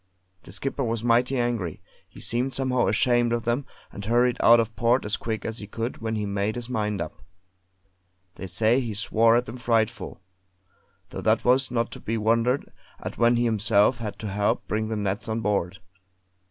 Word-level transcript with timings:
The 0.41 0.51
Skipper 0.51 0.83
was 0.83 1.03
mighty 1.03 1.37
angry; 1.37 1.79
he 2.09 2.19
seemed 2.19 2.55
somehow 2.55 2.87
ashamed 2.87 3.31
of 3.31 3.43
them, 3.43 3.67
and 3.91 4.03
hurried 4.03 4.37
out 4.39 4.59
of 4.59 4.75
port 4.75 5.05
as 5.05 5.15
quick 5.15 5.45
as 5.45 5.59
he 5.59 5.67
could 5.67 5.99
when 5.99 6.15
he 6.15 6.25
made 6.25 6.55
his 6.55 6.67
mind 6.71 6.99
up. 6.99 7.21
They 8.33 8.47
say 8.47 8.79
he 8.79 8.95
swore 8.95 9.35
at 9.35 9.45
them 9.45 9.57
frightful; 9.57 10.19
though 11.09 11.21
that 11.21 11.45
was 11.45 11.69
not 11.69 11.91
to 11.91 11.99
be 11.99 12.17
wondered 12.17 12.71
at 12.99 13.19
when 13.19 13.35
he 13.35 13.43
himself 13.45 13.99
had 13.99 14.17
to 14.17 14.29
help 14.29 14.67
bring 14.67 14.87
the 14.87 14.95
nets 14.95 15.29
on 15.29 15.41
board. 15.41 15.77